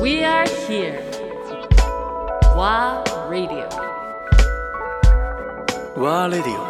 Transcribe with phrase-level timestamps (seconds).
[0.00, 1.02] We are here.
[2.54, 3.68] WA Radio.
[5.96, 6.68] ワーレディオ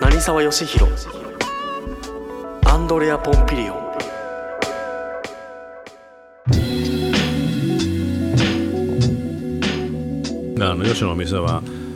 [0.00, 0.92] 成沢義弘
[2.64, 3.78] アンドレア・ポンピリオン
[10.60, 11.87] あの吉野の店はえー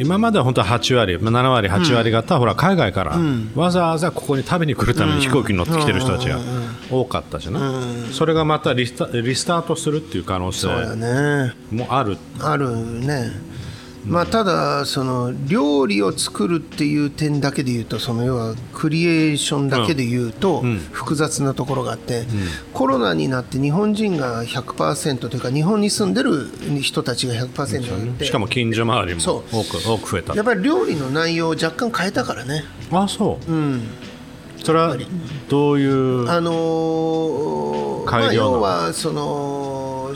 [0.00, 3.18] 今までは本当は8割、まあ7割、8割方、ほら海外から
[3.54, 6.38] わざわざここに食べに来るために飛行機に乗ってきてる人たちが
[6.90, 7.82] 多かったしな、
[8.12, 10.68] それがまたリスタリスタートするっていう可能性
[11.70, 13.30] もある、あるね
[14.06, 20.62] まあただその料理を作るっていう点だけで言うとその要はクリエーションだけで言うと
[20.92, 22.24] 複雑なところがあって、
[22.72, 26.48] コロナになって日本人が100%というか日本に住んでる
[26.80, 28.24] 人たちが100%になって。
[28.24, 29.56] しかも近所周りもそう。
[29.56, 30.34] 多く多く増えた。
[30.34, 32.64] やっぱり料理の内容を若干変えたからね。
[32.90, 34.96] あそう、それは
[35.48, 39.47] どういうあのーまあ、要はその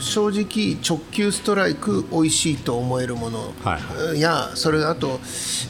[0.03, 3.53] 正直直球ストライク美味しいと思えるもの。
[3.63, 3.79] は
[4.15, 5.19] いやそれあと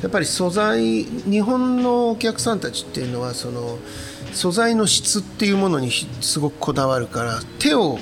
[0.02, 3.78] やっぱり素材日本のお客さんたちっていうのはその
[4.34, 8.00] 素材の質っていうものにひすごくこだわるから手を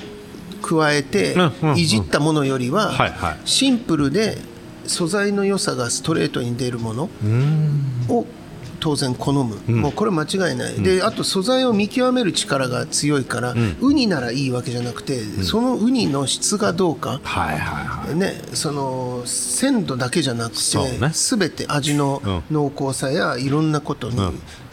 [0.62, 1.34] 加えて
[1.76, 2.92] いじったものよりは
[3.44, 4.38] シンプルで
[4.86, 7.10] 素材の良さがストレートに出るもの
[8.08, 8.26] を
[8.82, 18.16] 当然好む、もうこれ間違いない、であと素材を見極める力が強いから、ウニならいいわけじゃなくて、そのウニの質がどうか、はいはいはい。
[18.16, 24.20] ね、その鮮度だけじゃなくて、すべて味の濃厚さやいろんなことに,、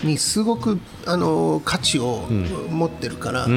[0.04, 2.28] にすごくあの価値を
[2.72, 3.48] 持ってるから、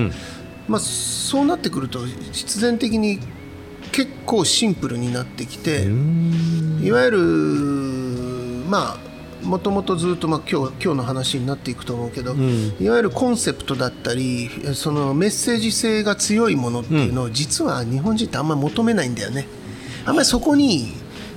[0.68, 2.00] まあ、そうなってくると
[2.32, 3.20] 必然的に
[3.90, 5.84] 結構シンプルになってきて
[6.82, 7.18] いわゆる
[8.68, 9.11] まあ
[9.42, 12.34] もともとずっと、まあ、今日今日の話になっていくと思うけど、
[12.80, 19.46] いわゆるコンセプトだったりそのメッセージ性が強いものっていうのを、実は日本人ってあんまり求めないんだよね。
[20.04, 20.92] あんまりそこに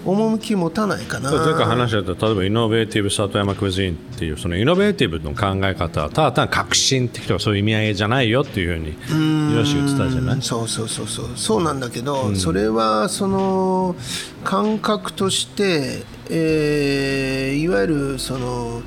[0.06, 1.32] 趣持たないかな。
[1.32, 10.42] 前回話した例えばイノベーティブ里山クイジンっていうそのイノベーティブの考え方はただ単に革新的とかそういう意味合いじゃないよっていうふうによし言ってたじゃない？
[10.44, 11.30] そうそうそうそう。
[11.36, 13.96] そうなんだけど、それはその
[14.44, 18.82] 感覚として、えーいわゆるその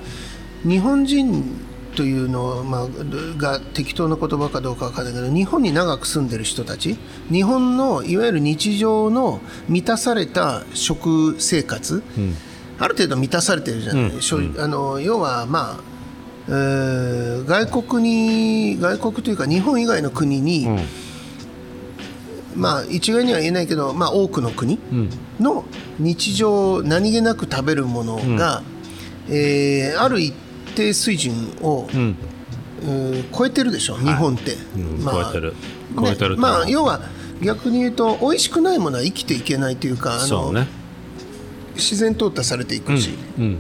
[0.64, 1.44] 日本人
[1.98, 2.88] というのは、まあ、
[3.36, 6.96] が適当な言葉かどうかわからないけど日本に長く住んでる人たち
[7.28, 12.02] 日本のいわゆる日常の満たされた食生活、
[12.78, 15.80] ある程度満たされてるじゃない、しょあの要はまあ
[16.48, 18.02] えー外国
[18.72, 20.68] に外国というか日本以外の国に、
[22.56, 24.78] まあ一概には言えないけど、まあ、多くの国
[25.38, 25.64] の
[25.98, 28.62] 日常何気なく食べるものが、
[29.28, 30.34] えーある一
[30.74, 32.14] 定水準を、えー
[33.36, 35.54] 超えてるでしょ日本って、うんまあ超えてる。
[35.96, 36.36] 超えてると思う。
[36.36, 37.00] ねまあ要は
[37.42, 40.66] 逆に言うと美味しくないものは生きていけないというかあのね。
[41.74, 43.58] 自然淘汰されていくし、うん。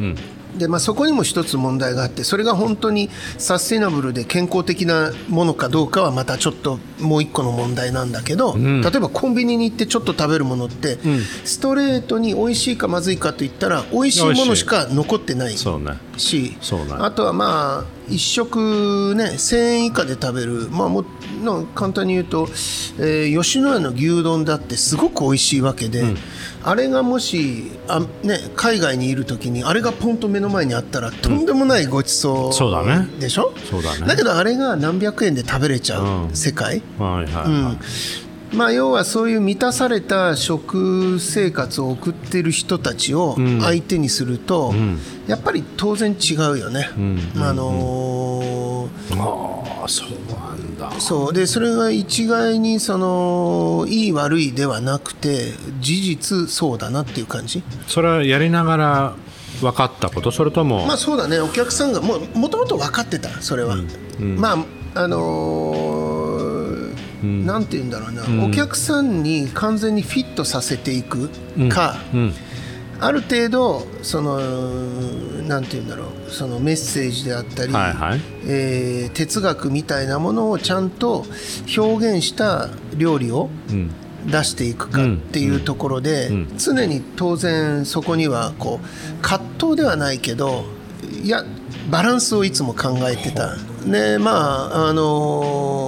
[0.00, 0.16] うん
[0.58, 3.08] でまあ、そこにも一つ問題があってそれが本当に
[3.38, 10.98] サステイナブルで健康的なものかどうかはまたちょっともう一個の問題なんだけど、例えばコンビニに行ってちょっと食べるものって、
[11.44, 15.56] ストレートに美味しいかまずいかといったら美味しいものしか残ってない。
[15.56, 20.68] そうねしそうねあとはまあ一食ね1000円以下で食べる。
[20.70, 21.04] まあも
[21.42, 22.48] の簡単に言うと、
[22.98, 26.02] えー吉野家の牛丼だってすごく美味しいわけで、
[26.64, 33.06] あれがもしあ、ね、海外にいる時にあれがポンと目の前にあったらとんでもないごちそうそうだね。
[33.20, 33.52] でしょ？
[33.70, 34.16] そうだね。
[34.16, 37.78] けどあれが何百円で食べれちゃう世界、はいはいはい、
[38.52, 44.72] まあ、要はそういう満たされた食生活を送ってる人たちを相手にすると、
[45.26, 46.88] やっぱり当然違うよね。
[47.36, 50.90] あのーああそうなんだ。
[51.00, 51.32] そう。
[51.32, 57.62] でそれが一概にそのいい悪いではなくて事実そうだなっていう感じ。
[57.86, 59.14] それはやりながら
[59.60, 60.30] 分かったこと？
[60.30, 61.38] それとも、まあそうだね。
[61.40, 63.76] お客さんがもうもともと分かってたそれは、
[64.18, 64.52] ま
[64.94, 66.07] ああのー
[67.22, 71.28] なんて言うんだろうな、お客さんに完全にフィットさせていく
[71.68, 71.96] か、
[73.00, 74.38] ある程度その
[75.48, 76.08] なんて言うんだろう。
[76.30, 78.20] そのメッセージであったり、はいはい。
[78.46, 81.24] えー哲学みたいなものをちゃんと
[81.76, 83.48] 表現した料理を
[84.26, 90.64] 出していくかっていうところで、常に当然そこにはこう葛藤ではないけど
[91.22, 91.44] いや
[91.90, 93.56] バランスをいつも考えてた。
[93.86, 95.87] ねまああのー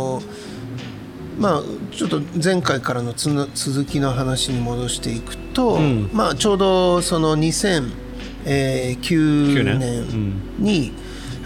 [1.40, 5.78] まあ、ちょっと前回からのつの続きの話に戻していくと、
[6.12, 10.92] まあ、ちょうどその2009年に、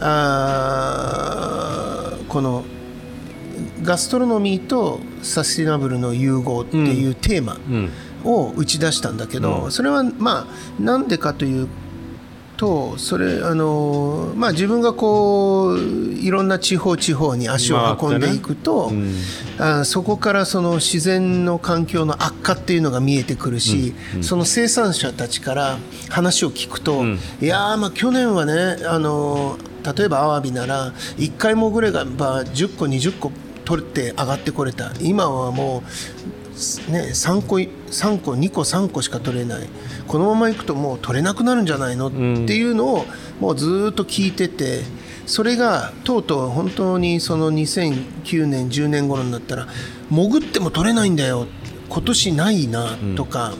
[0.00, 2.64] あーこの
[3.82, 7.56] ガストロノミーとサスティナブルの融合っていうテーマ
[8.24, 11.68] を打ち出したんだけど、それはまあなんでかという
[12.64, 19.12] とそれあの、まあ、自分がこういろんな地方地方に足を運んでいくと、ね
[19.58, 24.16] うん、あそこからその自然の環境の悪化っていうのが見えてくるし、うん。
[24.18, 25.78] うん、その生産者たちから
[26.08, 27.04] 話を聞くと、
[27.42, 29.58] いやまあ去年はねあの
[29.96, 33.30] 例えばアワビなら1回もぐらいが10個20個
[33.66, 34.92] 取って上がってこれた。
[35.00, 35.82] 今はも
[36.42, 36.43] う、
[36.88, 39.68] ね、3個3個2個3個しか取れない。
[40.06, 42.08] このままいくともう取れなくなるんじゃないの？
[42.08, 42.16] って
[42.54, 43.04] いうのを
[43.40, 44.82] もうずっと聞いてて
[45.26, 49.66] それがとうとう本当にその2009年10年頃になったら
[50.10, 51.46] 潜っても取れないんだよ。
[51.88, 53.54] 今年ないなとか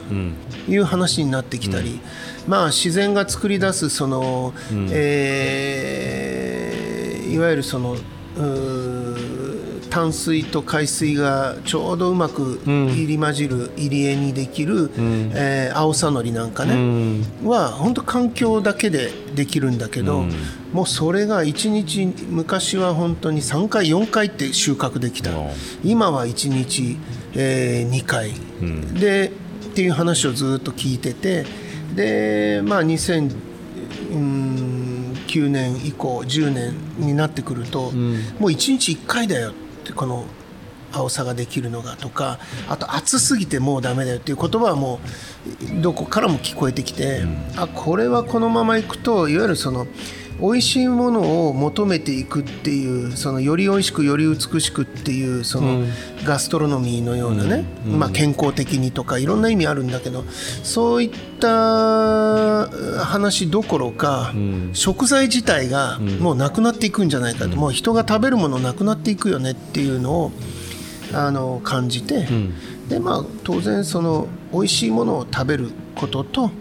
[0.67, 2.01] いう話になってきたり、
[2.47, 4.53] まあ自然が作り出すその、
[4.91, 7.95] えー、いわゆるその
[9.95, 20.31] 淡水と海水がちょうどうまく入り混じる入り江にできる、うん、えー、青さのりなんかね、うん、は本当環境だけでできるんだけど、うん、
[20.73, 25.31] もうそれが1日昔は本当に3回4回って収穫できた。
[25.81, 26.97] 今は1日、
[27.33, 28.33] えー、2回、
[28.99, 31.45] でっていう話をずっと聞いてて
[31.95, 33.33] でまあ2000
[34.11, 40.25] うん9年以降10年になってくると、もう1日1回だよってこの
[40.93, 42.39] 青さができるのがとか
[42.69, 44.99] あと暑すぎてもうダメだよっていう言葉はも
[45.77, 47.23] うどこからも聞こえてきて、
[47.57, 49.87] あこれはこのままいくといわゆるその
[50.39, 55.85] 美味しいものを求めていくっていうそのより美味しくより美しくっていうその
[56.25, 60.23] ガストロノミーのようなね、まあ、健康的にとかいろんな意味あるんだけど
[60.63, 62.67] そういった
[63.03, 64.33] 話どころか、
[64.73, 70.31] 食材自体がもうなくなっていくんじゃないかと、もう人が食べるものなくなっていくよねっていうのを
[71.13, 72.27] あの感じて、
[72.89, 76.51] でまあ当然その美味しいものを食べることと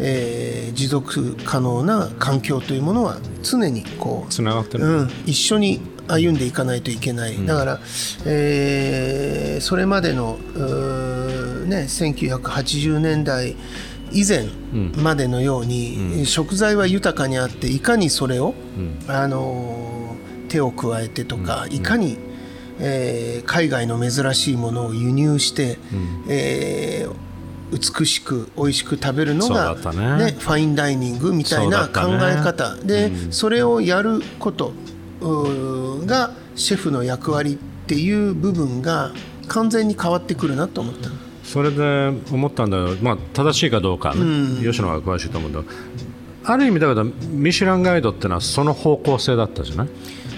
[0.00, 7.80] えー、持続可能な環境というものは常にこうつながってる、うん、一緒に歩んでいかないといけない、うん、だから、
[8.26, 10.38] えー、それまでの、
[11.66, 13.56] ね、1980年代
[14.10, 14.46] 以前
[15.02, 18.54] までのように、うん、食材は豊かにあっていかにそれを、
[19.06, 20.16] あの
[20.48, 22.16] 手を加えてとか、いかに、
[22.80, 27.27] えー、海外の珍しいものを輸入して、うん、えー
[27.70, 34.72] 美しく美味しく食べるのが、ね、ね、ファインダイニングみたいな考え方、ね、で、うん、それをやること
[35.20, 37.56] がシェフの役割っ
[37.86, 39.12] ていう部分が
[39.48, 41.10] 完全に変わってくるなと思った。
[41.44, 45.62] それで思ったんだけど、まあ、正しいかどうか、ね、うん、吉野が詳しいと思うんだ。
[45.62, 45.74] けど
[46.44, 49.88] ある意味だけどミシュランガイドってのはその方向性だったじゃない？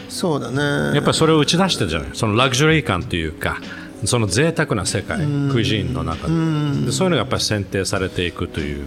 [0.09, 0.95] そうだね。
[0.97, 2.11] やっぱりそれを打ち出してるじゃない？
[2.15, 3.59] そのラグジュアリー感というか
[4.05, 5.19] その贅沢な世界
[5.51, 6.87] クイジーンの中で。
[6.87, 8.87] でそういうのがやっぱり選定されていくという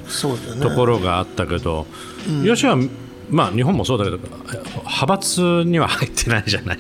[0.62, 1.86] ところがあったけど、
[2.27, 2.77] ね、よしは、
[3.30, 6.80] まあ、日本もそうだけど派閥には入ってないじゃない。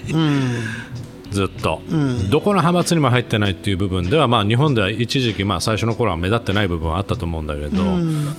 [1.31, 8.35] ずっと、うん、どこの派閥にも入ってないっていう部分では、まあ、日本では一時期、まあ、最初の頃は目立ってない部分はあったと思うんだけど、うん、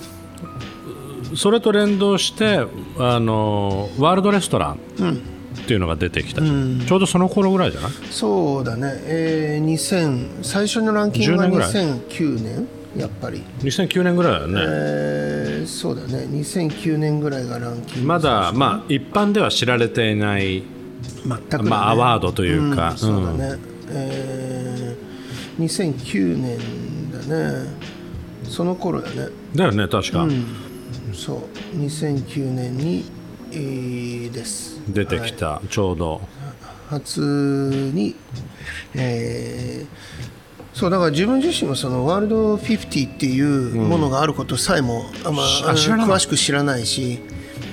[1.35, 2.59] それと連動して
[2.97, 7.91] あのワールドレストラン、うんっていうのが出てきた、うん、ちょうどその頃ぐらいじゃない？
[8.11, 13.43] そうだね、えー、2000最初のランキングが2009年やっぱり。
[13.59, 16.27] 2009年ぐらいだよね、えー、そうだね。
[16.31, 18.07] 2009年ぐらいがランキング。
[18.07, 20.63] まだまあ一般では知られていない
[21.25, 23.59] 全く、ね、まあ、アワードというか、うん、そうだね、うん、
[23.89, 26.57] えー、2009年
[27.11, 27.19] だ
[27.63, 27.95] ね。
[28.47, 29.27] その頃だね。
[29.55, 30.45] だよね確か、うん、
[31.13, 31.33] そ
[31.73, 31.77] う。
[31.77, 33.14] 2009年に、えー、
[34.31, 36.21] です出てきた、はい、ちょうど。
[36.89, 37.19] 初
[37.93, 38.15] に、
[38.93, 47.19] えー、そうだから自分自身もそのワールド50っていうものがあることさえも、うん、あまあ、詳しく知らないし、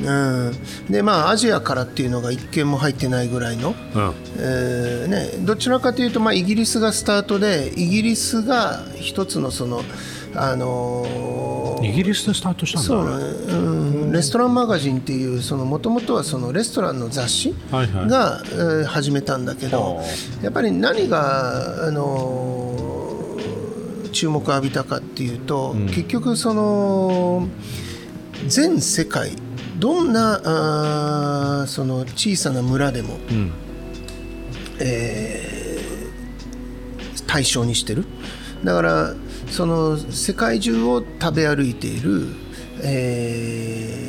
[0.02, 0.52] うん、
[0.88, 4.14] でまあアジアからっていうのが一件も入ってないぐらいの、うん。
[4.38, 9.82] えーね、どちらかというと、まあ、イギリスがスタートでイギリスが一つのその
[10.34, 12.88] あのー、イギリスでスタートしたんだ。
[12.88, 20.00] そうね、うん、レストランマガジンっていうもともとはそのレストランの雑誌が、はいはい、えー、始めたんだけど
[20.42, 27.48] やっぱり何が、あのー、注目を浴びたかっていうと、うん、結局その
[28.46, 29.32] 全世界
[29.78, 30.40] どんな
[31.62, 33.52] あその小さな村でも、うん、
[34.80, 38.04] えー、対象にしてる
[38.64, 39.14] だから
[39.50, 42.28] その世界中を食べ歩いている、
[42.82, 44.02] えー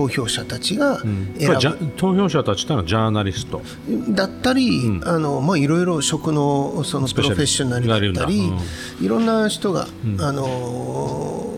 [0.00, 1.02] 投票者たちがこ
[1.38, 3.60] 選れじゃ投票者たちってのはジャーナリスト。
[3.86, 8.62] ぶだったり、あのまあいろいろ職のそのプロフェッショナルだったり、がいるんだ。
[9.02, 9.88] いろんな人が、
[10.20, 11.54] あの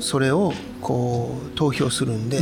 [0.00, 2.38] それをこう投票するんで、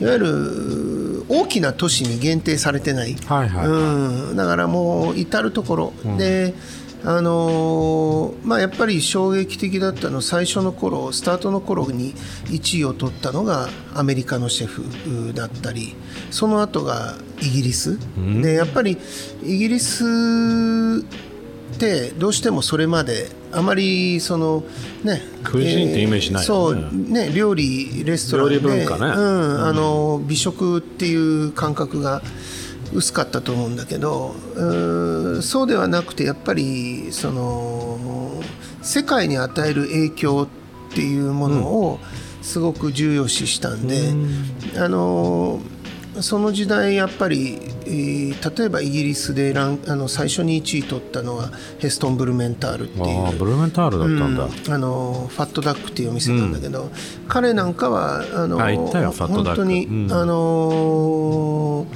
[0.00, 3.78] いわゆる大きな都市に限定されてない、はいはいはい。
[3.78, 6.52] うん、だからもう至る所、で
[7.04, 12.14] あのーまあ、やっぱり衝撃的だったの最初の頃スタートの頃に
[12.46, 15.94] 1位を取ったのがアメリカのシェフだったり
[16.30, 17.98] その後がイギリス、
[18.42, 18.98] でやっぱり
[19.44, 24.64] イギリスってどうしてもそれまであまりその
[25.04, 28.84] ねクイジンってイメージないそうよねね料理レストランでね。
[28.84, 32.22] うんあの美食っていう感覚が
[32.92, 37.98] 薄かったと思うんだけどうーそうではなくてやっぱりその
[38.82, 40.48] 世界に与える影響
[40.90, 41.98] っていうものを
[42.42, 44.14] すごく重要視したんで、
[44.78, 45.60] あの
[46.20, 48.18] その時代やっぱり、えー
[48.58, 56.90] 例えばイギリスでランあの最初に1位取ったのはヘストン・ブルメンタールっていうブルーメンタールだったんだ、うんあのファットダックっていうお店なんだけど、
[57.26, 60.12] 彼なんかはあの本当に、うん。
[60.12, 61.86] あの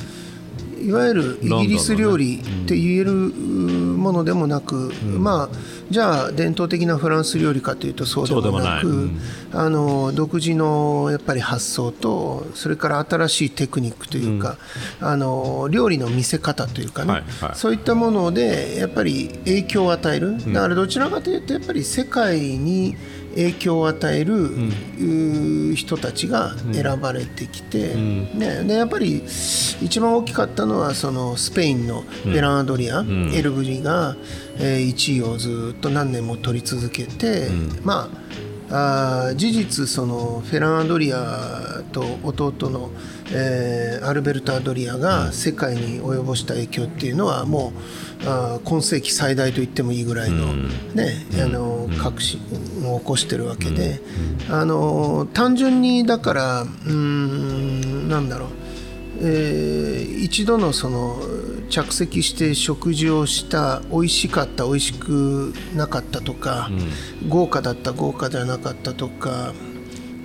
[0.83, 5.57] いわゆるイギリス料理って言えるものでもなく、まあ
[5.91, 9.21] じゃあ伝統的なフランス料理かというとそうでもなくそうでもない。
[9.53, 14.59] あの独自のやっぱり発想とそれから新しいテクニックというか、
[15.01, 17.55] あの料理の見せ方というかね、はいはい。
[17.55, 20.39] そういったものでやっぱり影響を与える。
[20.53, 22.97] だからどちらかというとやっぱり世界に
[23.35, 24.51] 影響を与える、
[25.75, 29.23] 人たちが選ばれてきて、ね、でやっぱり
[29.81, 34.17] 一番大きかったのはそのスペインのベランアドリア、エルブリが、
[34.59, 37.49] えー1位をずっと何年も取り続けて、
[37.83, 38.11] ま
[38.71, 42.91] ああー事実そのフェラン・アドリアと弟の、
[43.33, 47.73] えーアルベルト・アドリアが世界に及ぼした影響っていうのはも
[48.12, 50.55] うあー今世紀最大と言ってもいいぐらいの,、
[50.95, 52.41] ねあの革新
[52.87, 54.01] を起こしてるわけで、
[54.49, 58.49] あの単純にだからうーんなんだろう。
[59.21, 61.21] えー一度のその
[61.69, 66.71] 着席して食事をした美味しかった美味しくなかったとか、
[67.29, 69.53] 豪華だった豪華ではなかったとか、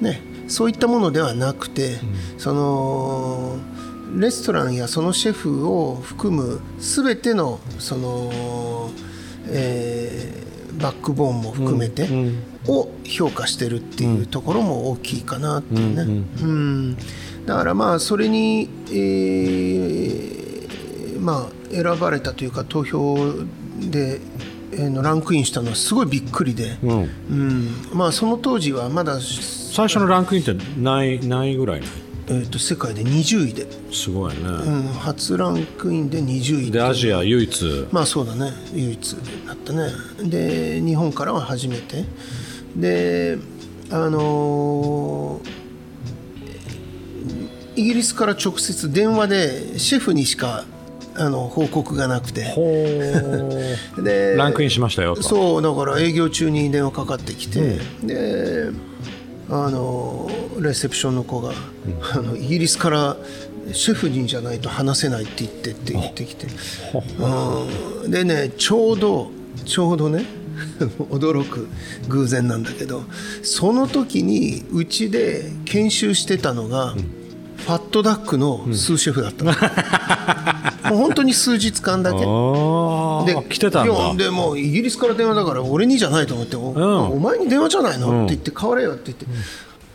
[0.01, 1.98] ね、そういったものではなくて、
[2.38, 3.58] その
[4.16, 8.90] レストランやそのシェフを含む全てのその、
[9.50, 10.48] えー
[10.78, 12.08] バックボーンも含めて、
[12.68, 16.24] を評価してるっていうところも大きいかなっていうね。
[16.42, 16.98] うん
[17.46, 23.16] だからまあそれに、えーまあ、選ばれたというか投票
[23.80, 24.20] で、
[24.74, 27.10] えーのランクインしたのはすごいびっくりで、うん。
[27.32, 27.70] うん。
[27.94, 31.88] まあ、その当時はまだ、最初のランクインって何何位ぐらいな
[32.29, 36.72] えー、と世界で20位で、すごいね、うん、初ランクインで20位。
[36.72, 37.88] でアジア唯一。
[37.91, 39.15] まあそうだね唯一
[39.46, 39.89] だったね。
[40.24, 42.03] で日本からは初めて。
[42.75, 43.38] で
[43.89, 45.67] あのー
[47.77, 50.65] イギリスから直接電話でシェフにしか
[51.15, 52.55] あの報告がなくて。
[54.03, 55.22] でランクインしましたよと。
[55.22, 58.69] そうだから営業中に電話かかってきて、で
[59.50, 60.29] あの
[60.62, 61.54] レセプションの子が、
[62.14, 63.18] あのイギリスから
[63.74, 66.48] シェフにじゃないと話せないって言ってって言ってきて、
[67.20, 69.32] うん、でねちょうど
[69.66, 70.26] ちょうどね
[71.10, 71.68] 驚く
[72.08, 73.04] 偶然なんだけど
[73.44, 76.96] その時にうちで研修してたのが、
[77.58, 79.52] ファットダックのスーシェフだったの、
[80.90, 82.18] もう本当に数日間だけ。
[82.26, 87.12] あであ来てたんでもうイギリスから電話だから俺にじゃないと思って、おん。
[87.12, 89.26] お前に電話じゃないの、って言って変われよって言って、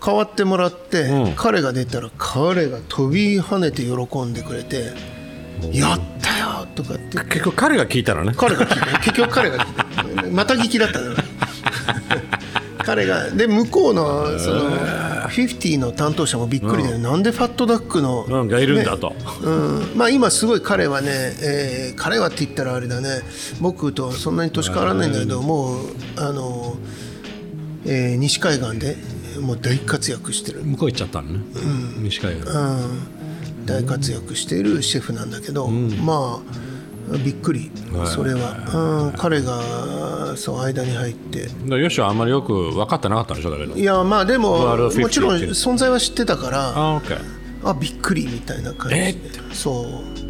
[0.05, 1.33] 変わってもらって、うん。
[1.35, 4.93] 彼が出たら彼が飛び跳ねて喜んでくれて
[5.73, 7.19] 「やったよ!」とかって。
[7.25, 8.33] 結構彼が聞いたのね。
[8.37, 8.99] 彼が聞いた。
[8.99, 10.29] 結局彼が聞いた。
[10.31, 11.15] また聞きだったの
[12.85, 13.31] 彼が。
[13.31, 14.71] で向こうのその
[15.29, 21.09] 50の担当者もびっくりで、なんでファットダックの、うんがいるんだと、うん、まあ今すごい彼はね、
[21.41, 23.21] えー彼はって言ったらあれだね。
[23.61, 26.77] 僕とそんなに年変わらないんだけど、もうあの、
[27.87, 28.97] えー西海岸で
[29.43, 31.41] もう大活躍してる、向こう行っちゃったのね、
[31.99, 32.49] 西海岸。
[32.49, 36.41] うん、大活躍しているシェフなんだけど、ま
[37.13, 37.71] あびっくり。
[37.93, 38.07] はい。
[38.07, 41.49] それは、うん、彼がそう間に入って。
[41.67, 47.19] でヨシはあんまりよく分かってなかったんでしょだけどいやまあでもワールド50もちろん存在は知ってたからあオッケー。
[47.65, 49.09] あびっくりみたいな感じで。
[49.09, 49.15] え
[49.53, 50.22] そう